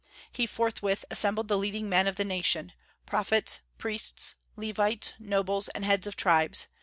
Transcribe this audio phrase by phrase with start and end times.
[0.31, 2.73] He forthwith assembled the leading men of the nation,
[3.05, 6.65] prophets, priests, Levites, nobles, and heads of tribes.